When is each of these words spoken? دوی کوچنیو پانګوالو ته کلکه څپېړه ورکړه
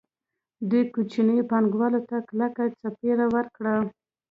دوی 0.69 0.83
کوچنیو 0.93 1.47
پانګوالو 1.51 2.01
ته 2.09 2.17
کلکه 2.29 2.63
څپېړه 2.79 3.25
ورکړه 3.35 3.73